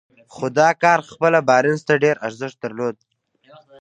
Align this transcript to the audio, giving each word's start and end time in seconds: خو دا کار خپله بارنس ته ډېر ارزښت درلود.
خو 0.33 0.45
دا 0.59 0.69
کار 0.83 0.99
خپله 1.11 1.39
بارنس 1.47 1.81
ته 1.87 1.93
ډېر 2.03 2.15
ارزښت 2.27 2.57
درلود. 2.63 2.95